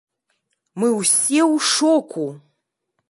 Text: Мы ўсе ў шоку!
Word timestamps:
Мы 0.83 0.87
ўсе 0.99 1.41
ў 1.53 1.55
шоку! 1.75 2.25